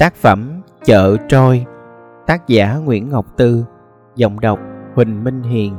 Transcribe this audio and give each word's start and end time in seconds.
Tác 0.00 0.14
phẩm 0.14 0.60
Chợ 0.84 1.16
Trôi, 1.28 1.64
Tác 2.26 2.48
giả 2.48 2.74
Nguyễn 2.74 3.08
Ngọc 3.08 3.26
Tư, 3.36 3.64
Giọng 4.16 4.40
đọc 4.40 4.58
Huỳnh 4.94 5.24
Minh 5.24 5.42
Hiền. 5.42 5.76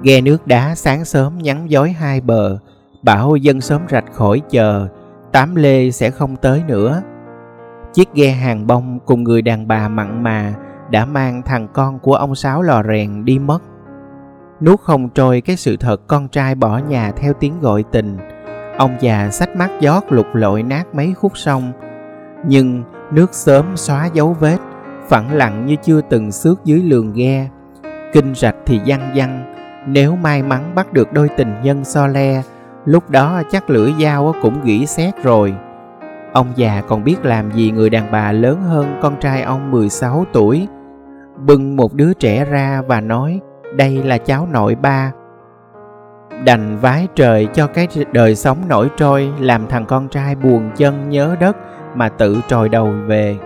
Ghe 0.00 0.20
nước 0.20 0.46
đá 0.46 0.74
sáng 0.74 1.04
sớm 1.04 1.38
nhắn 1.38 1.70
dối 1.70 1.92
hai 1.92 2.20
bờ, 2.20 2.58
Bảo 3.02 3.36
dân 3.36 3.60
sớm 3.60 3.82
rạch 3.90 4.12
khỏi 4.12 4.42
chờ 4.50 4.88
Tám 5.32 5.54
lê 5.54 5.90
sẽ 5.90 6.10
không 6.10 6.36
tới 6.36 6.62
nữa. 6.68 7.02
Chiếc 7.92 8.14
ghe 8.14 8.30
hàng 8.30 8.66
bông 8.66 8.98
cùng 9.06 9.24
người 9.24 9.42
đàn 9.42 9.68
bà 9.68 9.88
mặn 9.88 10.22
mà 10.22 10.54
Đã 10.90 11.04
mang 11.04 11.42
thằng 11.42 11.68
con 11.72 11.98
của 11.98 12.14
ông 12.14 12.34
Sáu 12.34 12.62
lò 12.62 12.82
rèn 12.82 13.24
đi 13.24 13.38
mất. 13.38 13.62
Nuốt 14.60 14.80
không 14.80 15.08
trôi 15.08 15.40
cái 15.40 15.56
sự 15.56 15.76
thật 15.76 16.06
con 16.06 16.28
trai 16.28 16.54
bỏ 16.54 16.78
nhà 16.78 17.12
theo 17.16 17.32
tiếng 17.32 17.60
gọi 17.60 17.84
tình, 17.92 18.18
Ông 18.78 18.96
già 19.00 19.30
sách 19.30 19.56
mắt 19.56 19.70
giót 19.80 20.02
lục 20.08 20.26
lội 20.32 20.62
nát 20.62 20.94
mấy 20.94 21.14
khúc 21.14 21.36
sông 21.36 21.72
nhưng 22.46 22.82
nước 23.10 23.34
sớm 23.34 23.76
xóa 23.76 24.06
dấu 24.06 24.36
vết, 24.40 24.58
Phẳng 25.08 25.32
lặng 25.34 25.66
như 25.66 25.76
chưa 25.76 26.00
từng 26.00 26.32
xước 26.32 26.64
dưới 26.64 26.82
lường 26.82 27.12
ghe. 27.12 27.48
Kinh 28.12 28.34
rạch 28.34 28.56
thì 28.66 28.80
văng 28.86 29.12
văng, 29.14 29.54
Nếu 29.86 30.16
may 30.16 30.42
mắn 30.42 30.74
bắt 30.74 30.92
được 30.92 31.12
đôi 31.12 31.28
tình 31.36 31.54
nhân 31.62 31.84
so 31.84 32.06
le, 32.06 32.42
Lúc 32.84 33.10
đó 33.10 33.42
chắc 33.50 33.70
lưỡi 33.70 33.92
dao 34.00 34.34
cũng 34.42 34.64
gỉ 34.64 34.86
xét 34.86 35.22
rồi. 35.22 35.54
Ông 36.32 36.46
già 36.56 36.82
còn 36.88 37.04
biết 37.04 37.24
làm 37.24 37.52
gì 37.52 37.70
người 37.70 37.90
đàn 37.90 38.10
bà 38.12 38.32
lớn 38.32 38.62
hơn 38.62 38.98
con 39.02 39.16
trai 39.20 39.42
ông 39.42 39.70
16 39.70 40.24
tuổi. 40.32 40.68
Bưng 41.36 41.76
một 41.76 41.94
đứa 41.94 42.14
trẻ 42.14 42.44
ra 42.44 42.82
và 42.86 43.00
nói, 43.00 43.40
Đây 43.76 44.02
là 44.02 44.18
cháu 44.18 44.48
nội 44.52 44.74
ba. 44.74 45.12
Đành 46.44 46.78
vái 46.80 47.08
trời 47.14 47.48
cho 47.54 47.66
cái 47.66 47.88
đời 48.12 48.34
sống 48.34 48.58
nổi 48.68 48.88
trôi, 48.96 49.32
làm 49.40 49.66
thằng 49.66 49.86
con 49.86 50.08
trai 50.08 50.34
buồn 50.34 50.70
chân 50.76 51.10
nhớ 51.10 51.36
đất 51.40 51.56
mà 51.94 52.08
tự 52.08 52.40
trồi 52.48 52.68
đầu 52.68 52.92
về. 53.06 53.36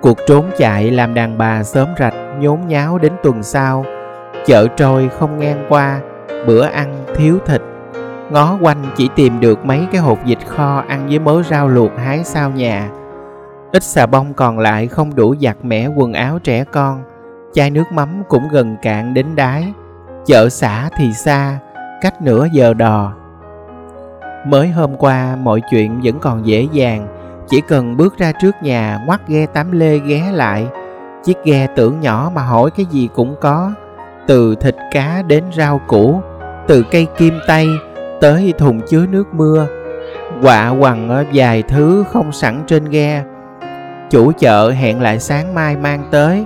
Cuộc 0.00 0.18
trốn 0.26 0.44
chạy 0.58 0.90
làm 0.90 1.14
đàn 1.14 1.38
bà 1.38 1.62
sớm 1.62 1.88
rạch 1.98 2.14
nhốn 2.38 2.60
nháo 2.66 2.98
đến 2.98 3.12
tuần 3.22 3.42
sau. 3.42 3.84
Chợ 4.46 4.66
trôi 4.76 5.08
không 5.08 5.38
ngang 5.38 5.66
qua, 5.68 6.00
bữa 6.46 6.66
ăn 6.66 7.04
thiếu 7.14 7.38
thịt. 7.46 7.62
Ngó 8.30 8.58
quanh 8.60 8.84
chỉ 8.96 9.08
tìm 9.16 9.40
được 9.40 9.64
mấy 9.64 9.86
cái 9.92 10.00
hộp 10.00 10.18
vịt 10.24 10.38
kho 10.46 10.84
ăn 10.88 11.06
với 11.08 11.18
mớ 11.18 11.42
rau 11.42 11.68
luộc 11.68 11.90
hái 11.96 12.24
sau 12.24 12.50
nhà. 12.50 12.90
Ít 13.72 13.82
xà 13.82 14.06
bông 14.06 14.34
còn 14.34 14.58
lại 14.58 14.86
không 14.86 15.14
đủ 15.14 15.34
giặt 15.40 15.56
mẻ 15.62 15.88
quần 15.96 16.12
áo 16.12 16.38
trẻ 16.38 16.64
con. 16.64 17.02
Chai 17.52 17.70
nước 17.70 17.84
mắm 17.92 18.22
cũng 18.28 18.48
gần 18.52 18.76
cạn 18.82 19.14
đến 19.14 19.26
đáy. 19.36 19.72
Chợ 20.26 20.48
xã 20.48 20.90
thì 20.96 21.12
xa, 21.12 21.58
cách 22.00 22.22
nửa 22.22 22.46
giờ 22.52 22.74
đò 22.74 23.12
mới 24.46 24.68
hôm 24.68 24.96
qua, 24.96 25.36
mọi 25.36 25.60
chuyện 25.70 26.00
vẫn 26.02 26.18
còn 26.20 26.46
dễ 26.46 26.66
dàng. 26.72 27.06
Chỉ 27.48 27.60
cần 27.60 27.96
bước 27.96 28.18
ra 28.18 28.32
trước 28.32 28.62
nhà, 28.62 28.98
ngoắt 29.06 29.28
ghe 29.28 29.46
tám 29.46 29.72
lê 29.72 29.98
ghé 29.98 30.30
lại. 30.32 30.66
Chiếc 31.24 31.36
ghe 31.44 31.66
tưởng 31.76 32.00
nhỏ 32.00 32.30
mà 32.34 32.42
hỏi 32.42 32.70
cái 32.76 32.86
gì 32.90 33.08
cũng 33.14 33.36
có. 33.40 33.72
Từ 34.26 34.54
thịt 34.54 34.76
cá 34.92 35.22
đến 35.26 35.44
rau 35.56 35.80
củ, 35.86 36.20
từ 36.66 36.82
cây 36.90 37.06
kim 37.18 37.34
tây 37.46 37.66
tới 38.20 38.54
thùng 38.58 38.80
chứa 38.80 39.06
nước 39.10 39.34
mưa. 39.34 39.66
Quạ 40.42 40.68
quằn 40.68 41.26
vài 41.32 41.62
thứ 41.62 42.04
không 42.12 42.32
sẵn 42.32 42.62
trên 42.66 42.84
ghe. 42.84 43.24
Chủ 44.10 44.32
chợ 44.32 44.70
hẹn 44.70 45.00
lại 45.00 45.20
sáng 45.20 45.54
mai 45.54 45.76
mang 45.76 46.04
tới. 46.10 46.44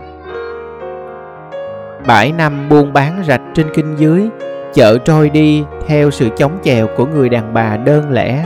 Bãi 2.06 2.32
năm 2.32 2.68
buôn 2.68 2.92
bán 2.92 3.22
rạch 3.26 3.42
trên 3.54 3.66
kinh 3.74 3.96
dưới 3.96 4.28
chợ 4.74 4.98
trôi 4.98 5.30
đi 5.30 5.64
theo 5.86 6.10
sự 6.10 6.28
chống 6.36 6.58
chèo 6.62 6.86
của 6.96 7.06
người 7.06 7.28
đàn 7.28 7.54
bà 7.54 7.76
đơn 7.76 8.10
lẻ. 8.10 8.44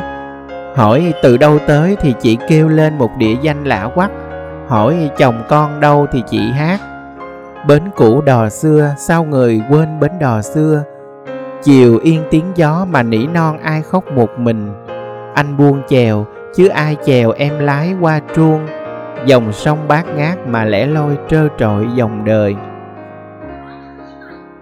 Hỏi, 0.76 1.12
từ 1.22 1.36
đâu 1.36 1.58
tới? 1.66 1.96
thì 2.00 2.14
chị 2.20 2.38
kêu 2.48 2.68
lên 2.68 2.98
một 2.98 3.10
địa 3.18 3.36
danh 3.42 3.64
lạ 3.64 3.90
quắc. 3.94 4.10
Hỏi, 4.68 5.10
chồng 5.18 5.42
con 5.48 5.80
đâu? 5.80 6.06
thì 6.12 6.22
chị 6.26 6.50
hát. 6.50 6.80
Bến 7.68 7.82
cũ 7.96 8.20
đò 8.20 8.48
xưa, 8.48 8.94
sao 8.98 9.24
người 9.24 9.62
quên 9.70 10.00
bến 10.00 10.10
đò 10.20 10.42
xưa? 10.42 10.82
Chiều 11.62 11.98
yên 12.02 12.22
tiếng 12.30 12.52
gió 12.54 12.86
mà 12.90 13.02
nỉ 13.02 13.26
non 13.26 13.58
ai 13.62 13.82
khóc 13.82 14.04
một 14.12 14.38
mình. 14.38 14.72
Anh 15.34 15.56
buông 15.56 15.82
chèo, 15.88 16.26
chứ 16.56 16.68
ai 16.68 16.96
chèo 17.04 17.30
em 17.30 17.58
lái 17.58 17.94
qua 18.00 18.20
truông. 18.36 18.66
Dòng 19.26 19.52
sông 19.52 19.78
bát 19.88 20.06
ngát 20.16 20.46
mà 20.46 20.64
lẻ 20.64 20.86
loi 20.86 21.16
trơ 21.28 21.48
trọi 21.58 21.86
dòng 21.94 22.24
đời. 22.24 22.56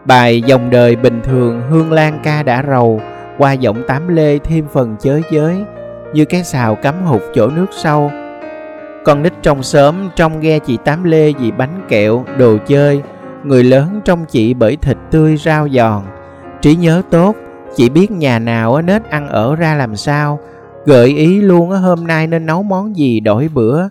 Bài 0.04 0.42
dòng 0.46 0.70
đời 0.70 0.96
bình 0.96 1.20
thường 1.24 1.62
Hương 1.70 1.92
Lan 1.92 2.20
ca 2.22 2.42
đã 2.42 2.62
rầu 2.68 3.00
Qua 3.38 3.52
giọng 3.52 3.82
tám 3.88 4.08
lê 4.08 4.38
thêm 4.38 4.66
phần 4.72 4.96
chới 5.00 5.22
giới 5.30 5.64
Như 6.14 6.24
cái 6.24 6.44
xào 6.44 6.74
cắm 6.74 6.94
hụt 7.04 7.22
chỗ 7.34 7.48
nước 7.48 7.66
sâu 7.70 8.10
Con 9.04 9.22
nít 9.22 9.32
trong 9.42 9.62
sớm 9.62 10.10
trong 10.16 10.40
ghe 10.40 10.58
chị 10.58 10.78
tám 10.84 11.04
lê 11.04 11.32
vì 11.32 11.50
bánh 11.50 11.82
kẹo, 11.88 12.24
đồ 12.38 12.56
chơi. 12.66 13.02
Người 13.44 13.64
lớn 13.64 14.00
trong 14.04 14.24
chị 14.24 14.54
bởi 14.54 14.76
thịt 14.76 14.96
tươi 15.10 15.36
rau 15.36 15.68
giòn. 15.68 16.02
Trí 16.60 16.76
nhớ 16.76 17.02
tốt 17.10 17.36
Chị 17.76 17.88
biết 17.88 18.10
nhà 18.10 18.38
nào 18.38 18.82
nết 18.82 19.10
ăn 19.10 19.28
ở 19.28 19.56
ra 19.56 19.74
làm 19.74 19.96
sao. 19.96 20.38
Gợi 20.86 21.08
ý 21.08 21.40
luôn 21.40 21.70
hôm 21.70 22.06
nay 22.06 22.26
nên 22.26 22.46
nấu 22.46 22.62
món 22.62 22.96
gì 22.96 23.20
đổi 23.20 23.48
bữa. 23.54 23.88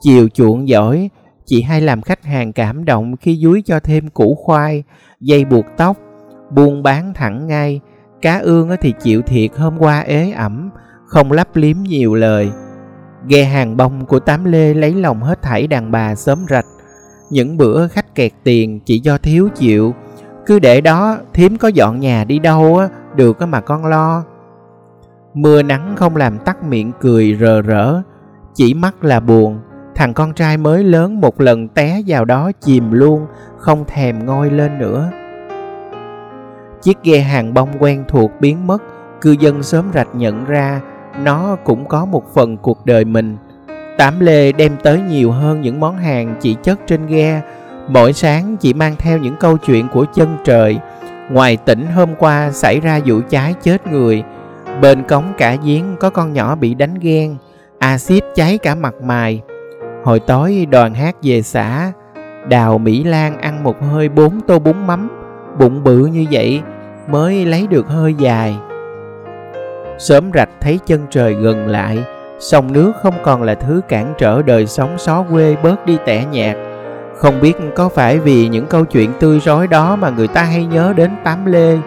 Chiều 0.00 0.28
chuộng 0.28 0.68
giỏi 0.68 1.10
Chị 1.48 1.62
hay 1.62 1.80
làm 1.80 2.02
khách 2.02 2.24
hàng 2.24 2.52
cảm 2.52 2.84
động 2.84 3.16
khi 3.16 3.36
dúi 3.36 3.62
cho 3.62 3.80
thêm 3.80 4.08
củ 4.08 4.34
khoai, 4.34 4.82
dây 5.20 5.44
buộc 5.44 5.64
tóc, 5.76 5.96
buôn 6.50 6.82
bán 6.82 7.14
thẳng 7.14 7.46
ngay. 7.46 7.80
Cá 8.22 8.38
ương 8.38 8.70
thì 8.80 8.94
chịu 9.00 9.22
thiệt 9.22 9.50
hôm 9.56 9.78
qua 9.78 10.00
ế 10.00 10.30
ẩm, 10.30 10.70
không 11.06 11.32
lấp 11.32 11.56
liếm 11.56 11.76
nhiều 11.82 12.14
lời. 12.14 12.50
Ghe 13.26 13.44
hàng 13.44 13.76
bông 13.76 14.06
của 14.06 14.18
tám 14.18 14.44
lê 14.44 14.74
lấy 14.74 14.94
lòng 14.94 15.22
hết 15.22 15.42
thảy 15.42 15.66
đàn 15.66 15.90
bà 15.90 16.14
sớm 16.14 16.38
rạch. 16.48 16.66
Những 17.30 17.56
bữa 17.56 17.88
khách 17.88 18.14
kẹt 18.14 18.32
tiền 18.44 18.80
chỉ 18.80 18.98
do 18.98 19.18
thiếu 19.18 19.48
chịu. 19.54 19.94
Cứ 20.46 20.58
để 20.58 20.80
đó, 20.80 21.18
thím 21.34 21.56
có 21.56 21.68
dọn 21.68 22.00
nhà 22.00 22.24
đi 22.24 22.38
đâu 22.38 22.78
á, 22.78 22.88
được 23.16 23.42
mà 23.48 23.60
con 23.60 23.86
lo. 23.86 24.24
Mưa 25.34 25.62
nắng 25.62 25.94
không 25.96 26.16
làm 26.16 26.38
tắt 26.38 26.64
miệng 26.64 26.92
cười 27.00 27.36
rờ 27.40 27.62
rỡ, 27.62 28.02
chỉ 28.54 28.74
mắt 28.74 29.04
là 29.04 29.20
buồn 29.20 29.58
thằng 29.98 30.14
con 30.14 30.32
trai 30.32 30.56
mới 30.56 30.84
lớn 30.84 31.20
một 31.20 31.40
lần 31.40 31.68
té 31.68 32.02
vào 32.06 32.24
đó 32.24 32.50
chìm 32.60 32.92
luôn, 32.92 33.26
không 33.58 33.84
thèm 33.86 34.26
ngoi 34.26 34.50
lên 34.50 34.78
nữa. 34.78 35.10
Chiếc 36.82 36.98
ghe 37.02 37.18
hàng 37.18 37.54
bông 37.54 37.68
quen 37.78 38.04
thuộc 38.08 38.30
biến 38.40 38.66
mất, 38.66 38.82
cư 39.20 39.36
dân 39.40 39.62
sớm 39.62 39.90
rạch 39.94 40.08
nhận 40.14 40.44
ra 40.44 40.80
nó 41.24 41.56
cũng 41.64 41.88
có 41.88 42.04
một 42.04 42.34
phần 42.34 42.56
cuộc 42.56 42.86
đời 42.86 43.04
mình. 43.04 43.36
Tám 43.98 44.20
lê 44.20 44.52
đem 44.52 44.76
tới 44.82 45.00
nhiều 45.00 45.30
hơn 45.30 45.60
những 45.60 45.80
món 45.80 45.96
hàng 45.96 46.34
chỉ 46.40 46.56
chất 46.62 46.78
trên 46.86 47.06
ghe, 47.06 47.42
mỗi 47.88 48.12
sáng 48.12 48.56
chỉ 48.60 48.74
mang 48.74 48.96
theo 48.98 49.18
những 49.18 49.36
câu 49.40 49.56
chuyện 49.56 49.88
của 49.92 50.06
chân 50.14 50.36
trời. 50.44 50.78
Ngoài 51.30 51.56
tỉnh 51.56 51.86
hôm 51.86 52.14
qua 52.18 52.50
xảy 52.52 52.80
ra 52.80 53.00
vụ 53.06 53.20
cháy 53.28 53.54
chết 53.62 53.86
người, 53.86 54.22
bên 54.80 55.02
cống 55.02 55.32
cả 55.38 55.56
giếng 55.64 55.84
có 56.00 56.10
con 56.10 56.32
nhỏ 56.32 56.54
bị 56.54 56.74
đánh 56.74 56.94
ghen, 57.00 57.36
axit 57.78 58.24
cháy 58.34 58.58
cả 58.58 58.74
mặt 58.74 58.94
mày 59.02 59.42
hồi 60.08 60.20
tối, 60.20 60.66
đoàn 60.70 60.94
hát 60.94 61.16
về 61.22 61.42
xã, 61.42 61.92
đào 62.48 62.78
mỹ 62.78 63.04
lan 63.04 63.40
ăn 63.40 63.64
một 63.64 63.82
hơi 63.82 64.08
bốn 64.08 64.40
tô 64.40 64.58
bún 64.58 64.86
mắm. 64.86 65.08
Bụng 65.58 65.84
bự 65.84 65.96
như 65.98 66.26
vậy 66.30 66.62
mới 67.08 67.46
lấy 67.46 67.66
được 67.66 67.88
hơi 67.88 68.14
dài. 68.14 68.56
Sớm 69.98 70.30
rạch 70.34 70.48
thấy 70.60 70.78
chân 70.86 71.06
trời 71.10 71.34
gần 71.34 71.66
lại, 71.66 71.98
sông 72.38 72.72
nước 72.72 72.92
không 73.02 73.14
còn 73.22 73.42
là 73.42 73.54
thứ 73.54 73.80
cản 73.88 74.14
trở 74.18 74.42
đời 74.42 74.66
sống 74.66 74.98
xó 74.98 75.24
quê 75.30 75.56
bớt 75.62 75.86
đi 75.86 75.96
tẻ 76.06 76.24
nhạt. 76.32 76.56
Không 77.16 77.40
biết 77.40 77.56
có 77.74 77.88
phải 77.88 78.18
vì 78.18 78.48
những 78.48 78.66
câu 78.66 78.84
chuyện 78.84 79.10
tươi 79.20 79.40
rói 79.40 79.66
đó 79.66 79.96
mà 79.96 80.10
người 80.10 80.28
ta 80.28 80.42
hay 80.42 80.66
nhớ 80.66 80.92
đến 80.96 81.10
tám 81.24 81.46
lê, 81.46 81.78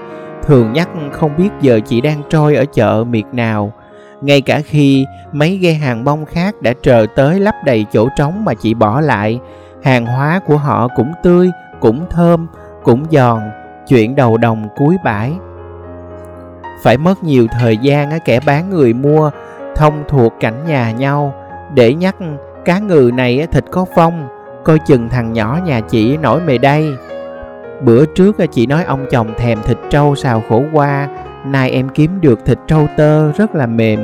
thường 0.44 0.74
nhắc 0.74 0.90
không 1.12 1.32
biết 1.38 1.50
giờ 1.62 1.80
chị 1.86 2.02
đang 2.02 2.22
trôi 2.30 2.56
ở 2.56 2.66
chợ 2.66 3.04
miệt 3.10 3.26
nào 3.32 3.74
ngay 4.22 4.42
cả 4.42 4.62
khi 4.66 5.06
mấy 5.32 5.58
ghe 5.58 5.74
hàng 5.74 6.04
bông 6.04 6.26
khác 6.26 6.62
đã 6.62 6.74
chờ 6.84 7.06
tới 7.16 7.40
lấp 7.40 7.56
đầy 7.66 7.86
chỗ 7.92 8.08
trống 8.18 8.46
mà 8.46 8.54
chị 8.54 8.74
bỏ 8.74 9.02
lại, 9.02 9.40
hàng 9.84 10.06
hóa 10.06 10.40
của 10.46 10.58
họ 10.58 10.88
cũng 10.96 11.12
tươi, 11.24 11.50
cũng 11.80 12.06
thơm, 12.10 12.48
cũng 12.84 13.06
giòn, 13.12 13.42
chuyện 13.88 14.16
đầu 14.16 14.38
đồng 14.38 14.68
cuối 14.76 14.96
bãi. 15.04 15.34
Phải 16.84 16.98
mất 16.98 17.24
nhiều 17.24 17.48
thời 17.60 17.78
gian 17.78 18.20
kẻ 18.26 18.40
bán 18.46 18.70
người 18.70 18.94
mua, 18.94 19.32
thông 19.76 20.04
thuộc 20.08 20.34
cảnh 20.40 20.66
nhà 20.68 20.92
nhau, 20.92 21.34
để 21.74 21.94
nhắc 21.94 22.16
cá 22.66 22.80
ngừ 22.80 23.12
này 23.14 23.48
thịt 23.52 23.66
có 23.72 23.86
phong, 23.96 24.28
coi 24.64 24.80
chừng 24.80 25.10
thằng 25.10 25.34
nhỏ 25.34 25.60
nhà 25.66 25.82
chị 25.82 26.18
nổi 26.18 26.42
mề 26.42 26.58
đây 26.58 26.94
bữa 27.82 28.06
trước 28.06 28.36
chị 28.52 28.66
nói 28.66 28.84
ông 28.84 29.06
chồng 29.12 29.34
thèm 29.38 29.62
thịt 29.62 29.78
trâu 29.90 30.16
xào 30.16 30.44
khổ 30.50 30.64
qua 30.74 31.08
nay 31.46 31.70
em 31.70 31.90
kiếm 31.90 32.22
được 32.22 32.46
thịt 32.46 32.58
trâu 32.68 32.88
tơ 32.98 33.32
rất 33.32 33.56
là 33.56 33.66
mềm. 33.66 34.00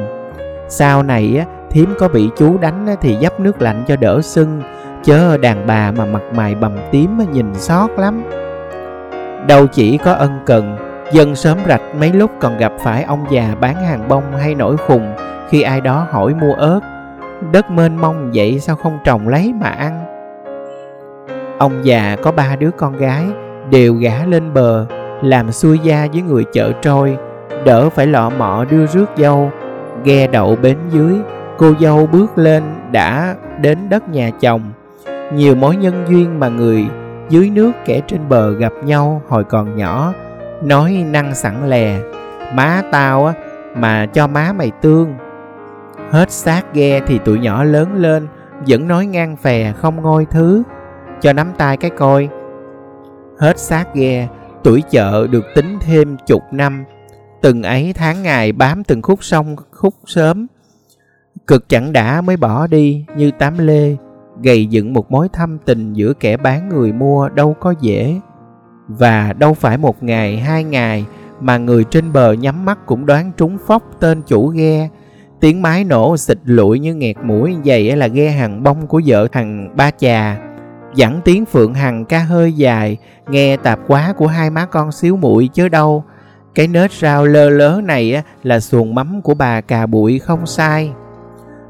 Sau 0.68 1.04
này 1.04 1.46
thím 1.70 1.94
có 2.00 2.08
bị 2.08 2.30
chú 2.38 2.58
đánh 2.58 2.96
thì 3.02 3.18
dắp 3.22 3.40
nước 3.40 3.62
lạnh 3.62 3.84
cho 3.88 3.96
đỡ 3.96 4.22
sưng. 4.22 4.62
Chớ 5.04 5.38
đàn 5.38 5.68
bà 5.68 5.92
mà 5.92 6.06
mặt 6.06 6.22
mày 6.36 6.56
bầm 6.56 6.72
tím 6.92 7.18
nhìn 7.32 7.54
xót 7.56 7.90
lắm. 7.98 8.24
Đâu 9.48 9.68
chỉ 9.68 9.98
có 9.98 10.14
ân 10.14 10.40
cần, 10.46 10.78
dân 11.12 11.36
sớm 11.36 11.58
rạch 11.68 11.82
mấy 12.00 12.14
lúc 12.14 12.32
còn 12.40 12.58
gặp 12.58 12.72
phải 12.80 13.04
ông 13.04 13.26
già 13.30 13.56
bán 13.60 13.76
hàng 13.76 14.08
bông 14.08 14.24
hay 14.38 14.56
nổi 14.56 14.78
khùng, 14.78 15.14
khi 15.50 15.62
ai 15.62 15.82
đó 15.82 16.08
hỏi 16.12 16.34
mua 16.34 16.54
ớt. 16.54 16.80
Đất 17.52 17.72
mênh 17.72 18.02
mông 18.02 18.32
vậy 18.34 18.60
sao 18.60 18.76
không 18.76 19.00
trồng 19.04 19.28
lấy 19.28 19.54
mà 19.62 19.70
ăn? 19.70 20.04
Ông 21.58 21.74
già 21.84 22.16
có 22.24 22.32
ba 22.32 22.56
đứa 22.56 22.72
con 22.72 22.98
gái, 22.98 23.24
đều 23.72 23.94
gả 23.94 24.26
lên 24.26 24.54
bờ, 24.54 24.86
làm 25.22 25.52
xuôi 25.52 25.80
gia 25.80 26.08
với 26.14 26.22
người 26.22 26.46
chợ 26.54 26.72
trôi 26.82 27.18
đỡ 27.68 27.90
phải 27.90 28.08
lọ 28.08 28.30
mọ 28.30 28.66
đưa 28.66 28.86
rước 28.86 29.06
dâu. 29.18 29.52
Ghe 30.04 30.28
đậu 30.28 30.56
bến 30.56 30.78
dưới, 30.90 31.14
cô 31.58 31.74
dâu 31.80 32.08
bước 32.08 32.38
lên 32.38 32.64
đã 32.92 33.36
đến 33.62 33.78
đất 33.90 34.10
nhà 34.10 34.32
chồng. 34.40 34.62
Nhiều 35.34 35.56
mối 35.56 35.76
nhân 35.76 36.06
duyên 36.08 36.40
mà 36.40 36.50
người 36.50 36.86
dưới 37.30 37.50
nước 37.50 37.72
kẻ 37.86 38.02
trên 38.08 38.30
bờ 38.30 38.52
gặp 38.52 38.74
nhau 38.84 39.22
hồi 39.28 39.44
còn 39.44 39.76
nhỏ, 39.76 40.14
nói 40.64 41.06
năng 41.10 41.36
sẵn 41.36 41.70
lè. 41.70 42.00
Má 42.54 42.82
tao 42.92 43.26
á, 43.26 43.34
mà 43.76 44.06
cho 44.06 44.28
má 44.28 44.54
mày 44.54 44.72
tương. 44.82 45.16
Hết 46.12 46.32
xác 46.32 46.74
ghe 46.74 47.00
thì 47.00 47.20
tụi 47.20 47.40
nhỏ 47.40 47.64
lớn 47.64 47.96
lên, 47.96 48.28
vẫn 48.68 48.88
nói 48.88 49.06
ngang 49.06 49.36
phè 49.36 49.72
không 49.72 50.02
ngôi 50.02 50.26
thứ. 50.32 50.64
Cho 51.22 51.34
nắm 51.34 51.52
tay 51.58 51.78
cái 51.78 51.92
coi. 51.92 52.30
Hết 53.40 53.60
xác 53.60 53.96
ghe, 53.96 54.28
tuổi 54.64 54.84
chợ 54.90 55.28
được 55.32 55.46
tính 55.56 55.78
thêm 55.82 56.18
chục 56.28 56.42
năm 56.52 56.86
từng 57.42 57.64
ấy 57.64 57.94
tháng 57.94 58.24
ngày 58.24 58.52
bám 58.52 58.84
từng 58.84 59.02
khúc 59.02 59.24
sông, 59.24 59.56
khúc 59.72 59.94
sớm 60.06 60.48
cực 61.48 61.70
chẳng 61.70 61.94
đã 61.94 62.22
mới 62.22 62.38
bỏ 62.38 62.68
đi, 62.68 63.06
như 63.18 63.32
tám 63.40 63.58
lê, 63.58 63.96
gầy 64.44 64.66
dựng 64.66 64.94
một 64.94 65.12
mối 65.12 65.28
thâm 65.34 65.58
tình 65.66 65.94
giữa 65.94 66.14
kẻ 66.14 66.38
bán 66.38 66.70
người 66.70 66.92
mua 66.92 67.30
đâu 67.30 67.56
có 67.60 67.74
dễ. 67.82 68.20
Và 68.88 69.34
đâu 69.34 69.54
phải 69.54 69.78
một 69.78 70.04
ngày, 70.04 70.38
hai 70.38 70.64
ngày, 70.64 71.06
mà 71.40 71.58
người 71.58 71.84
trên 71.84 72.14
bờ 72.14 72.34
nhắm 72.34 72.66
mắt 72.66 72.86
cũng 72.86 73.06
đoán 73.06 73.32
trúng 73.38 73.58
phóc 73.68 73.84
tên 74.00 74.22
chủ 74.22 74.48
ghe. 74.48 74.90
Tiếng 75.40 75.62
mái 75.62 75.84
nổ 75.84 76.18
xịt 76.18 76.38
lụi 76.44 76.80
như 76.80 76.96
nghẹt 76.96 77.16
mũi 77.24 77.58
vậy 77.66 77.96
là 77.96 78.08
ghe 78.08 78.30
hàng 78.30 78.64
bông 78.64 78.88
của 78.88 79.02
vợ 79.06 79.28
thằng 79.32 79.76
ba 79.76 79.92
chà. 79.92 80.38
Dẫn 80.96 81.22
tiếng 81.26 81.46
phượng 81.46 81.74
hằng 81.74 82.06
ca 82.06 82.20
hơi 82.20 82.54
dài, 82.54 82.98
nghe 83.30 83.58
tạp 83.58 83.80
quá 83.88 84.14
của 84.18 84.28
hai 84.28 84.50
má 84.50 84.66
con 84.66 84.92
xíu 84.92 85.18
muội 85.18 85.48
chứ 85.48 85.70
đâu 85.70 86.04
cái 86.58 86.68
nết 86.68 86.92
rau 86.92 87.26
lơ 87.26 87.50
lớ 87.50 87.82
này 87.84 88.24
là 88.44 88.60
xuồng 88.60 88.96
mắm 88.96 89.22
của 89.22 89.34
bà 89.34 89.62
cà 89.62 89.86
bụi 89.86 90.20
không 90.20 90.46
sai. 90.46 90.92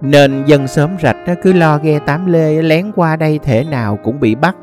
Nên 0.02 0.46
dân 0.46 0.68
sớm 0.68 0.90
rạch 1.02 1.18
cứ 1.44 1.54
lo 1.54 1.78
ghe 1.78 2.00
tám 2.00 2.26
lê, 2.26 2.62
lén 2.62 2.92
qua 2.96 3.16
đây 3.16 3.40
thể 3.44 3.64
nào 3.64 4.00
cũng 4.04 4.20
bị 4.20 4.36
bắt. 4.36 4.56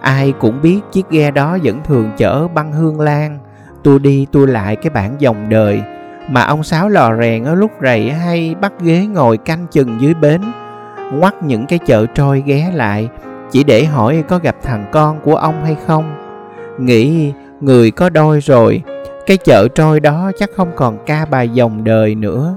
Ai 0.00 0.32
cũng 0.40 0.62
biết 0.62 0.80
chiếc 0.92 1.10
ghe 1.10 1.30
đó 1.30 1.58
vẫn 1.62 1.80
thường 1.84 2.10
chở 2.16 2.48
băng 2.48 2.72
hương 2.72 3.00
lan. 3.00 3.38
Tôi 3.82 3.98
đi 3.98 4.26
tôi 4.32 4.46
lại 4.46 4.76
cái 4.76 4.90
bản 4.90 5.16
dòng 5.18 5.48
đời. 5.48 5.82
Mà 6.28 6.42
ông 6.42 6.62
sáu 6.62 6.88
lò 6.88 7.16
rèn 7.20 7.44
ở 7.44 7.54
lúc 7.54 7.70
rầy 7.82 8.10
hay 8.10 8.54
bắt 8.60 8.72
ghế 8.80 9.06
ngồi 9.06 9.36
canh 9.36 9.66
chừng 9.70 10.00
dưới 10.00 10.14
bến. 10.14 10.40
Ngoắt 11.12 11.42
những 11.42 11.66
cái 11.66 11.78
chợ 11.78 12.06
trôi 12.06 12.42
ghé 12.46 12.70
lại, 12.74 13.08
chỉ 13.50 13.64
để 13.64 13.84
hỏi 13.84 14.24
có 14.28 14.38
gặp 14.38 14.56
thằng 14.62 14.84
con 14.92 15.20
của 15.20 15.36
ông 15.36 15.64
hay 15.64 15.76
không. 15.86 16.16
Nghĩ, 16.78 17.32
người 17.60 17.90
có 17.90 18.10
đôi 18.10 18.40
rồi 18.40 18.82
cái 19.26 19.36
chợ 19.36 19.68
trôi 19.68 20.00
đó 20.00 20.32
chắc 20.38 20.50
không 20.56 20.72
còn 20.76 20.98
ca 21.06 21.24
bài 21.24 21.48
dòng 21.48 21.84
đời 21.84 22.14
nữa. 22.14 22.56